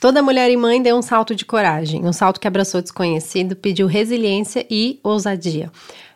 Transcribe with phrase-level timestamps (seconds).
[0.00, 3.86] Toda mulher e mãe deu um salto de coragem, um salto que abraçou desconhecido, pediu
[3.86, 5.70] resiliência e ousadia.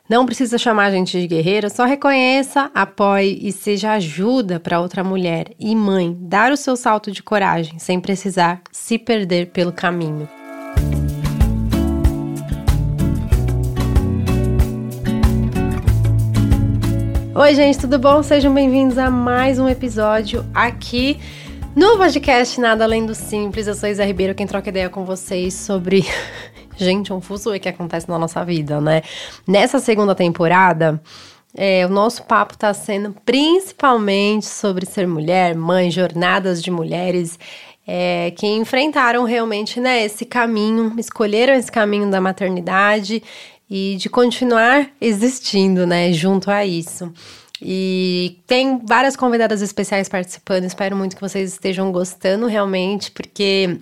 [0.08, 5.04] Não precisa chamar a gente de guerreira, só reconheça, apoie e seja ajuda para outra
[5.04, 10.26] mulher e mãe dar o seu salto de coragem sem precisar se perder pelo caminho.
[17.34, 18.22] Oi, gente, tudo bom?
[18.22, 21.20] Sejam bem-vindos a mais um episódio aqui
[21.74, 25.54] no podcast Nada Além do Simples, eu sou Isa Ribeiro, quem troca ideia com vocês
[25.54, 26.04] sobre.
[26.76, 29.02] Gente, um fuso que acontece na nossa vida, né?
[29.46, 31.00] Nessa segunda temporada,
[31.56, 37.38] é, o nosso papo tá sendo principalmente sobre ser mulher, mãe, jornadas de mulheres
[37.86, 43.22] é, que enfrentaram realmente né, esse caminho, escolheram esse caminho da maternidade
[43.68, 47.12] e de continuar existindo, né, junto a isso.
[47.66, 50.64] E tem várias convidadas especiais participando.
[50.64, 53.80] Espero muito que vocês estejam gostando realmente, porque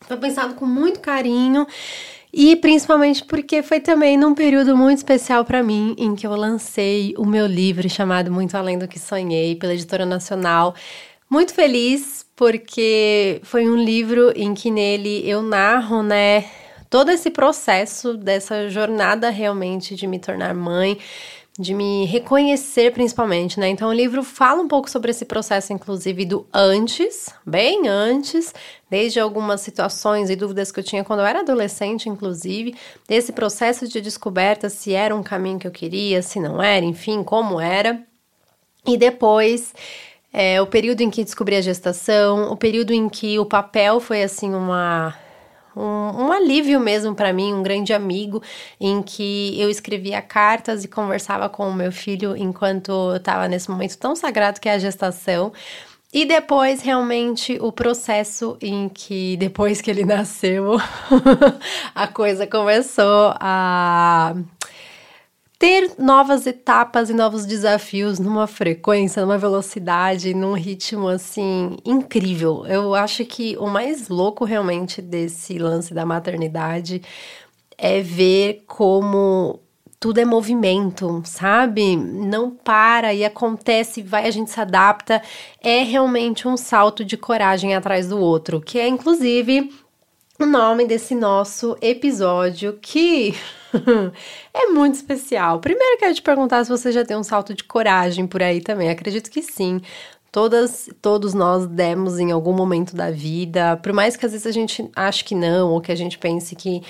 [0.00, 1.66] foi pensado com muito carinho
[2.32, 7.12] e principalmente porque foi também num período muito especial para mim em que eu lancei
[7.18, 10.74] o meu livro chamado Muito Além do que Sonhei pela Editora Nacional.
[11.28, 16.46] Muito feliz porque foi um livro em que nele eu narro, né,
[16.88, 20.98] todo esse processo dessa jornada realmente de me tornar mãe
[21.58, 23.68] de me reconhecer principalmente, né?
[23.68, 28.54] Então o livro fala um pouco sobre esse processo, inclusive do antes, bem antes,
[28.88, 32.74] desde algumas situações e dúvidas que eu tinha quando eu era adolescente, inclusive,
[33.08, 37.22] desse processo de descoberta se era um caminho que eu queria, se não era, enfim,
[37.22, 38.02] como era.
[38.86, 39.74] E depois
[40.32, 44.22] é, o período em que descobri a gestação, o período em que o papel foi
[44.22, 45.14] assim uma
[45.76, 48.42] um, um alívio mesmo para mim, um grande amigo,
[48.80, 53.70] em que eu escrevia cartas e conversava com o meu filho enquanto eu estava nesse
[53.70, 55.52] momento tão sagrado que é a gestação.
[56.12, 60.76] E depois, realmente, o processo em que, depois que ele nasceu,
[61.94, 64.34] a coisa começou a
[65.60, 72.64] ter novas etapas e novos desafios numa frequência, numa velocidade, num ritmo assim incrível.
[72.66, 77.02] Eu acho que o mais louco realmente desse lance da maternidade
[77.76, 79.60] é ver como
[80.00, 81.94] tudo é movimento, sabe?
[81.94, 85.20] Não para e acontece, vai, a gente se adapta.
[85.62, 89.70] É realmente um salto de coragem atrás do outro, que é inclusive
[90.40, 93.34] o nome desse nosso episódio que
[94.54, 95.60] é muito especial.
[95.60, 98.88] Primeiro quero te perguntar se você já tem um salto de coragem por aí também.
[98.88, 99.82] Acredito que sim.
[100.32, 104.52] Todas, todos nós demos em algum momento da vida, por mais que às vezes a
[104.52, 106.82] gente ache que não, ou que a gente pense que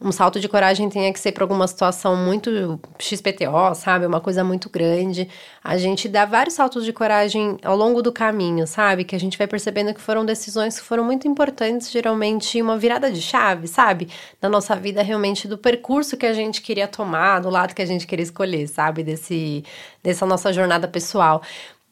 [0.00, 4.04] um salto de coragem tenha que ser para alguma situação muito XPTO, sabe?
[4.04, 5.26] Uma coisa muito grande.
[5.64, 9.04] A gente dá vários saltos de coragem ao longo do caminho, sabe?
[9.04, 13.10] Que a gente vai percebendo que foram decisões que foram muito importantes, geralmente uma virada
[13.10, 14.08] de chave, sabe?
[14.40, 17.86] Na nossa vida, realmente, do percurso que a gente queria tomar, do lado que a
[17.86, 19.02] gente queria escolher, sabe?
[19.02, 19.64] Desse,
[20.02, 21.40] dessa nossa jornada pessoal.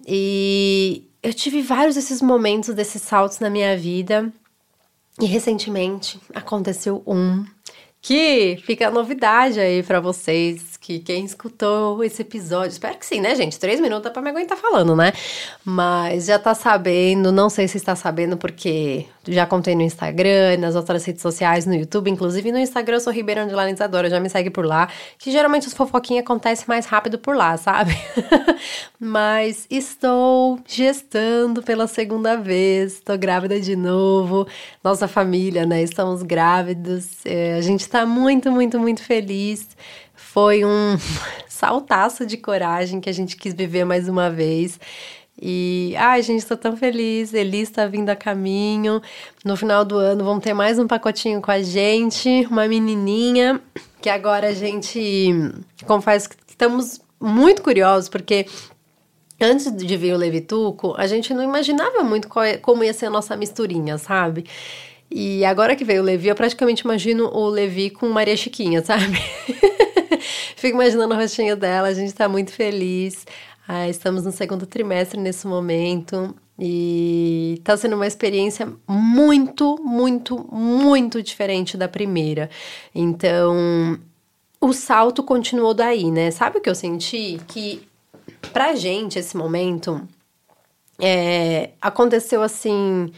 [0.06, 4.31] E eu tive vários desses momentos, desses saltos na minha vida.
[5.19, 7.47] E recentemente aconteceu um
[8.04, 13.34] que fica novidade aí para vocês que quem escutou esse episódio, espero que sim, né,
[13.34, 13.59] gente?
[13.59, 15.15] Três minutos dá pra me aguentar falando, né?
[15.65, 20.76] Mas já tá sabendo, não sei se está sabendo, porque já contei no Instagram, nas
[20.76, 24.50] outras redes sociais, no YouTube, inclusive no Instagram eu sou Ribeiro Andelanizadora, já me segue
[24.50, 27.97] por lá, que geralmente os fofoquinhas acontecem mais rápido por lá, sabe?
[29.00, 34.47] Mas estou gestando pela segunda vez, estou grávida de novo,
[34.82, 35.82] nossa família, né?
[35.82, 39.69] Estamos grávidos, é, a gente tá muito, muito, muito feliz.
[40.16, 40.99] Foi um
[41.49, 44.81] saltaço de coragem que a gente quis viver mais uma vez.
[45.41, 47.32] E, ai, gente, estou tão feliz.
[47.32, 49.00] Elis está vindo a caminho.
[49.44, 53.60] No final do ano vamos ter mais um pacotinho com a gente, uma menininha,
[54.03, 55.32] que agora a gente
[55.87, 58.47] confesso que estamos muito curiosos, porque
[59.41, 63.11] antes de vir o Levituco, a gente não imaginava muito é, como ia ser a
[63.11, 64.47] nossa misturinha, sabe?
[65.10, 69.19] E agora que veio o Levi, eu praticamente imagino o Levi com Maria Chiquinha, sabe?
[70.56, 73.26] Fico imaginando o rostinho dela, a gente tá muito feliz.
[73.67, 81.23] Ah, estamos no segundo trimestre nesse momento e tá sendo uma experiência muito, muito, muito
[81.23, 82.50] diferente da primeira.
[82.94, 83.99] Então,
[84.61, 86.31] o salto continuou daí, né?
[86.31, 87.40] Sabe o que eu senti?
[87.49, 87.87] Que
[88.52, 90.06] pra gente esse momento
[91.00, 93.11] é, aconteceu assim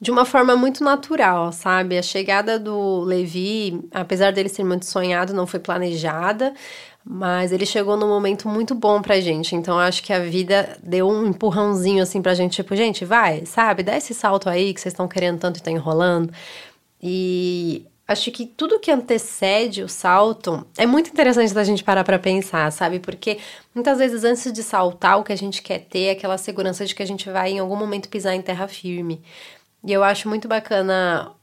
[0.00, 1.98] de uma forma muito natural, sabe?
[1.98, 6.54] A chegada do Levi, apesar dele ser muito sonhado, não foi planejada,
[7.04, 9.54] Mas ele chegou num momento muito bom pra gente.
[9.54, 13.82] Então acho que a vida deu um empurrãozinho assim pra gente, tipo, gente, vai, sabe?
[13.82, 16.32] Dá esse salto aí que vocês estão querendo tanto e tá enrolando.
[17.02, 22.18] E acho que tudo que antecede o salto é muito interessante da gente parar para
[22.18, 22.98] pensar, sabe?
[23.00, 23.38] Porque
[23.74, 26.94] muitas vezes antes de saltar, o que a gente quer ter é aquela segurança de
[26.94, 29.22] que a gente vai em algum momento pisar em terra firme.
[29.84, 31.34] E eu acho muito bacana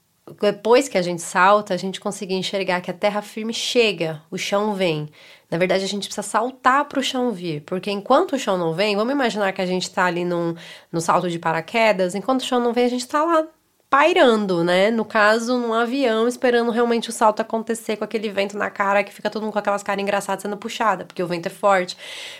[0.41, 4.37] depois que a gente salta, a gente conseguir enxergar que a terra firme chega, o
[4.37, 5.09] chão vem.
[5.49, 8.73] Na verdade, a gente precisa saltar para o chão vir, porque enquanto o chão não
[8.73, 10.53] vem, vamos imaginar que a gente está ali num,
[10.91, 13.47] no salto de paraquedas, enquanto o chão não vem, a gente está lá
[13.89, 14.91] pairando, né?
[14.91, 19.13] No caso, num avião, esperando realmente o salto acontecer com aquele vento na cara, que
[19.13, 21.97] fica todo mundo com aquelas caras engraçadas sendo puxada, porque o vento é forte.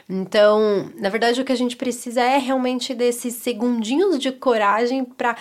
[0.09, 5.37] Então, na verdade, o que a gente precisa é realmente desses segundinhos de coragem para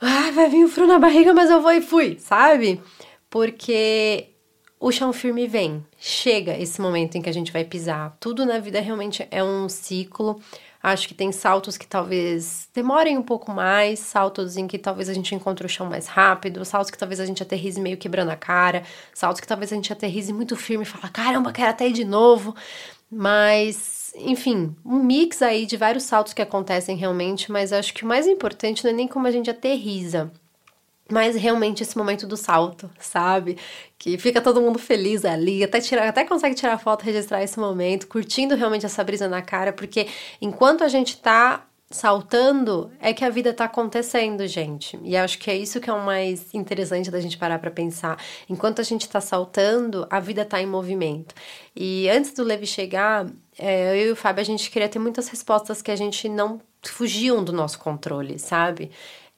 [0.00, 2.80] ah, vai vir o frio na barriga, mas eu vou e fui, sabe?
[3.30, 4.34] Porque
[4.78, 5.84] o chão firme vem.
[5.98, 8.16] Chega esse momento em que a gente vai pisar.
[8.20, 10.40] Tudo na vida realmente é um ciclo.
[10.82, 15.14] Acho que tem saltos que talvez demorem um pouco mais, saltos em que talvez a
[15.14, 18.36] gente encontre o chão mais rápido, saltos que talvez a gente aterrize meio quebrando a
[18.36, 18.82] cara,
[19.14, 22.04] saltos que talvez a gente aterrize muito firme e fala, caramba, quero até ir de
[22.04, 22.54] novo.
[23.10, 28.08] Mas, enfim, um mix aí de vários saltos que acontecem realmente, mas acho que o
[28.08, 30.32] mais importante não é nem como a gente aterriza,
[31.10, 33.58] mas realmente esse momento do salto, sabe?
[33.98, 38.08] Que fica todo mundo feliz ali, até, tirar, até consegue tirar foto, registrar esse momento,
[38.08, 40.08] curtindo realmente essa brisa na cara, porque
[40.40, 44.98] enquanto a gente tá saltando, é que a vida tá acontecendo, gente.
[45.04, 48.18] E acho que é isso que é o mais interessante da gente parar para pensar.
[48.50, 51.36] Enquanto a gente tá saltando, a vida tá em movimento.
[51.74, 53.26] E antes do Levi chegar,
[53.56, 56.60] é, eu e o Fábio, a gente queria ter muitas respostas que a gente não
[56.82, 58.90] fugiam do nosso controle, sabe?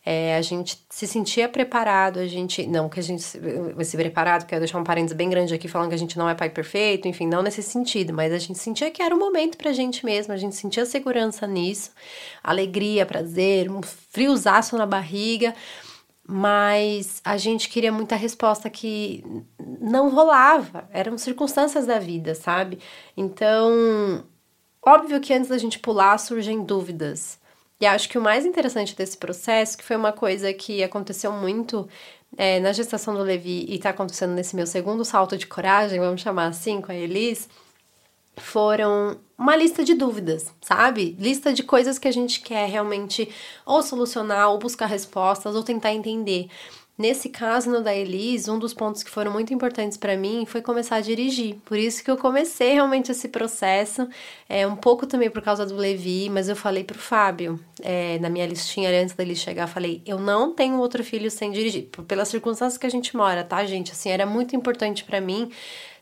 [0.08, 2.64] É, a gente se sentia preparado, a gente.
[2.64, 5.96] Não que a gente se preparado, quero deixar um parênteses bem grande aqui falando que
[5.96, 9.02] a gente não é pai perfeito, enfim, não nesse sentido, mas a gente sentia que
[9.02, 11.90] era o momento pra gente mesmo, a gente sentia segurança nisso,
[12.40, 15.52] alegria, prazer, um friozaço na barriga,
[16.24, 19.24] mas a gente queria muita resposta que
[19.80, 22.78] não rolava, eram circunstâncias da vida, sabe?
[23.16, 24.22] Então,
[24.80, 27.40] óbvio que antes da gente pular surgem dúvidas.
[27.80, 31.86] E acho que o mais interessante desse processo, que foi uma coisa que aconteceu muito
[32.36, 36.22] é, na gestação do Levi e está acontecendo nesse meu segundo salto de coragem, vamos
[36.22, 37.48] chamar assim, com a Elis,
[38.36, 41.16] foram uma lista de dúvidas, sabe?
[41.18, 43.28] Lista de coisas que a gente quer realmente
[43.64, 46.48] ou solucionar, ou buscar respostas, ou tentar entender.
[46.98, 50.62] Nesse caso, no da Elise, um dos pontos que foram muito importantes para mim foi
[50.62, 51.56] começar a dirigir.
[51.64, 54.08] Por isso que eu comecei realmente esse processo,
[54.48, 58.30] é um pouco também por causa do Levi, mas eu falei pro Fábio, é, na
[58.30, 62.78] minha listinha antes dele chegar, falei: eu não tenho outro filho sem dirigir, pelas circunstâncias
[62.78, 63.92] que a gente mora, tá, gente?
[63.92, 65.50] Assim, era muito importante para mim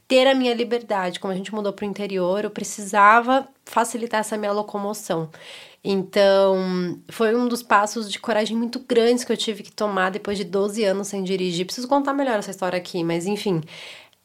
[0.06, 1.20] ter a minha liberdade.
[1.20, 5.30] Como a gente mudou pro interior, eu precisava facilitar essa minha locomoção.
[5.82, 10.38] Então, foi um dos passos de coragem muito grandes que eu tive que tomar depois
[10.38, 11.66] de 12 anos sem dirigir.
[11.66, 13.62] Preciso contar melhor essa história aqui, mas enfim.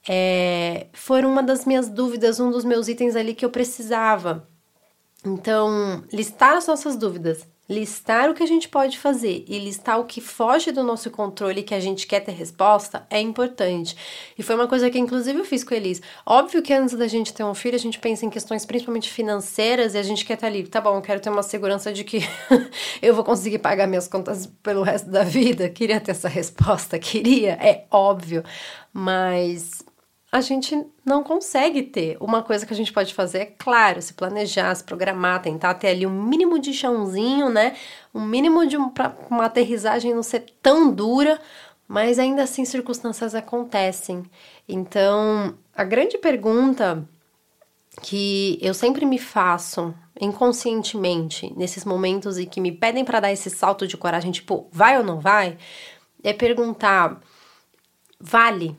[0.07, 4.47] É, foram uma das minhas dúvidas, um dos meus itens ali que eu precisava.
[5.25, 10.05] Então, listar as nossas dúvidas, listar o que a gente pode fazer e listar o
[10.05, 13.95] que foge do nosso controle que a gente quer ter resposta é importante.
[14.35, 16.01] E foi uma coisa que inclusive eu fiz com a Elis.
[16.25, 19.93] Óbvio que antes da gente ter um filho, a gente pensa em questões principalmente financeiras
[19.93, 22.21] e a gente quer estar ali, tá bom, eu quero ter uma segurança de que
[23.01, 25.69] eu vou conseguir pagar minhas contas pelo resto da vida.
[25.69, 28.43] Queria ter essa resposta, queria, é óbvio.
[28.91, 29.83] Mas
[30.31, 32.17] a gente não consegue ter.
[32.19, 35.87] Uma coisa que a gente pode fazer é, claro, se planejar, se programar, tentar ter
[35.87, 37.75] ali um mínimo de chãozinho, né?
[38.13, 41.41] Um mínimo de um, pra uma aterrissagem não ser tão dura,
[41.87, 44.23] mas ainda assim circunstâncias acontecem.
[44.67, 47.07] Então, a grande pergunta
[48.03, 53.49] que eu sempre me faço inconscientemente nesses momentos e que me pedem para dar esse
[53.49, 55.57] salto de coragem, tipo, vai ou não vai,
[56.23, 57.19] é perguntar:
[58.19, 58.77] vale?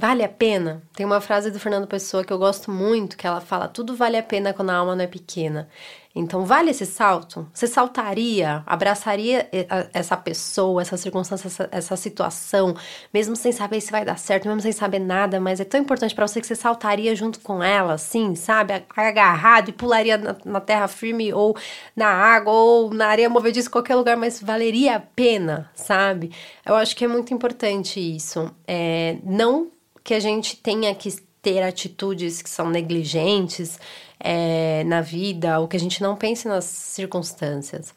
[0.00, 0.80] Vale a pena?
[0.94, 4.16] Tem uma frase do Fernando Pessoa que eu gosto muito, que ela fala: tudo vale
[4.16, 5.68] a pena quando a alma não é pequena.
[6.14, 7.48] Então, vale esse salto?
[7.52, 9.48] Você saltaria, abraçaria
[9.92, 12.76] essa pessoa, essa circunstância, essa, essa situação,
[13.12, 16.14] mesmo sem saber se vai dar certo, mesmo sem saber nada, mas é tão importante
[16.14, 18.84] para você que você saltaria junto com ela, assim, sabe?
[18.96, 21.56] Agarrado e pularia na, na terra firme ou
[21.94, 26.30] na água ou na areia movediça, qualquer lugar, mas valeria a pena, sabe?
[26.64, 28.48] Eu acho que é muito importante isso.
[28.66, 29.72] É, não
[30.08, 31.10] que a gente tenha que
[31.42, 33.78] ter atitudes que são negligentes
[34.18, 37.94] é, na vida, ou que a gente não pense nas circunstâncias.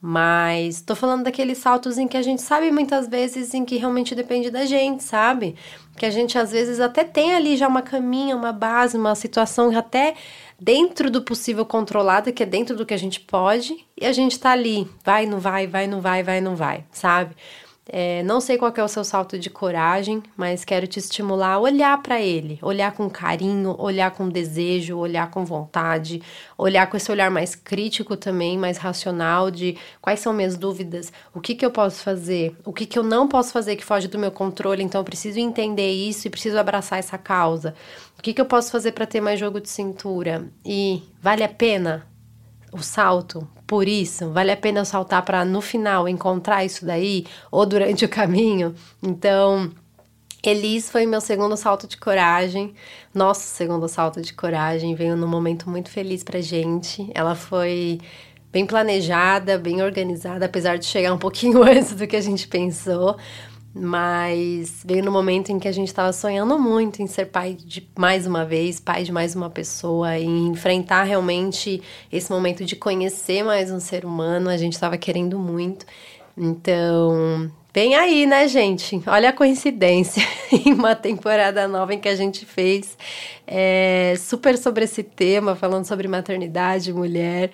[0.00, 4.14] Mas tô falando daqueles saltos em que a gente sabe muitas vezes em que realmente
[4.14, 5.54] depende da gente, sabe?
[5.98, 9.76] Que a gente às vezes até tem ali já uma caminha, uma base, uma situação
[9.76, 10.14] até
[10.58, 14.40] dentro do possível controlada, que é dentro do que a gente pode, e a gente
[14.40, 17.36] tá ali, vai, não vai, vai, não vai, vai, não vai, sabe?
[17.92, 21.58] É, não sei qual é o seu salto de coragem, mas quero te estimular a
[21.58, 26.22] olhar para ele, olhar com carinho, olhar com desejo, olhar com vontade,
[26.56, 31.40] olhar com esse olhar mais crítico também, mais racional de quais são minhas dúvidas, o
[31.40, 34.20] que, que eu posso fazer, o que, que eu não posso fazer que foge do
[34.20, 37.74] meu controle, então eu preciso entender isso e preciso abraçar essa causa.
[38.16, 40.46] O que, que eu posso fazer para ter mais jogo de cintura?
[40.64, 42.06] E vale a pena
[42.72, 44.30] o salto por isso?
[44.30, 48.74] Vale a pena saltar para no final encontrar isso daí ou durante o caminho?
[49.02, 49.70] Então,
[50.42, 52.74] Elis foi meu segundo salto de coragem.
[53.14, 57.10] Nosso segundo salto de coragem veio num momento muito feliz pra gente.
[57.14, 58.00] Ela foi
[58.50, 63.16] bem planejada, bem organizada, apesar de chegar um pouquinho antes do que a gente pensou.
[63.72, 67.88] Mas veio no momento em que a gente estava sonhando muito em ser pai de
[67.96, 71.80] mais uma vez, pai de mais uma pessoa, em enfrentar realmente
[72.12, 74.50] esse momento de conhecer mais um ser humano.
[74.50, 75.86] A gente estava querendo muito.
[76.36, 79.00] Então, vem aí, né, gente?
[79.06, 82.98] Olha a coincidência em uma temporada nova em que a gente fez
[83.46, 87.52] é, super sobre esse tema, falando sobre maternidade, mulher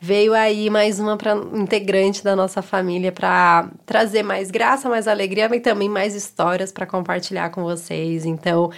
[0.00, 5.48] veio aí mais uma pra, integrante da nossa família para trazer mais graça, mais alegria,
[5.48, 8.24] mas também mais histórias para compartilhar com vocês.
[8.24, 8.70] Então,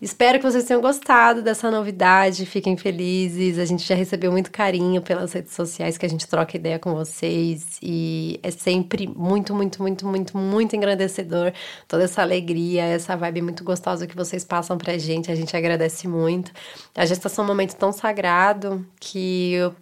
[0.00, 3.58] espero que vocês tenham gostado dessa novidade, fiquem felizes.
[3.58, 6.94] A gente já recebeu muito carinho pelas redes sociais que a gente troca ideia com
[6.94, 11.52] vocês e é sempre muito, muito, muito, muito, muito engrandecedor
[11.88, 15.30] toda essa alegria, essa vibe muito gostosa que vocês passam pra gente.
[15.30, 16.52] A gente agradece muito.
[16.94, 19.74] A gestação é um momento tão sagrado que eu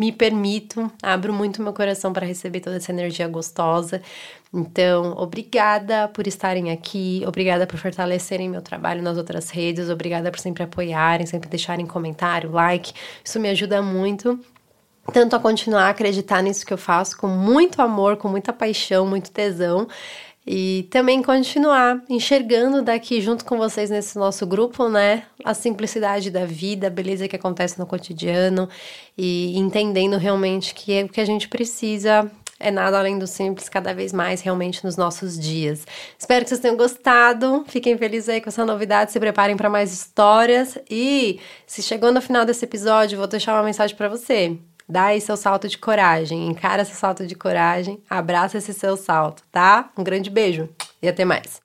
[0.00, 4.00] me permito, abro muito meu coração para receber toda essa energia gostosa.
[4.50, 10.40] Então, obrigada por estarem aqui, obrigada por fortalecerem meu trabalho nas outras redes, obrigada por
[10.40, 12.94] sempre apoiarem, sempre deixarem comentário, like.
[13.22, 14.40] Isso me ajuda muito
[15.12, 19.06] tanto a continuar a acreditar nisso que eu faço com muito amor, com muita paixão,
[19.06, 19.86] muito tesão
[20.46, 26.44] e também continuar enxergando daqui junto com vocês nesse nosso grupo, né, a simplicidade da
[26.44, 28.68] vida, a beleza que acontece no cotidiano
[29.16, 32.30] e entendendo realmente que é o que a gente precisa
[32.60, 35.86] é nada além do simples, cada vez mais realmente nos nossos dias.
[36.18, 37.64] Espero que vocês tenham gostado.
[37.66, 42.20] Fiquem felizes aí com essa novidade, se preparem para mais histórias e se chegou no
[42.20, 44.58] final desse episódio, vou deixar uma mensagem para você.
[44.90, 49.44] Dá aí seu salto de coragem, encara esse salto de coragem, abraça esse seu salto,
[49.52, 49.88] tá?
[49.96, 50.68] Um grande beijo
[51.00, 51.58] e até mais.